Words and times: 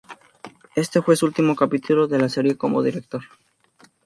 Este 0.75 0.99
fue 1.03 1.15
su 1.15 1.27
último 1.27 1.55
capítulo 1.55 2.07
de 2.07 2.17
la 2.17 2.27
serie 2.27 2.57
como 2.57 2.81
director. 2.81 3.21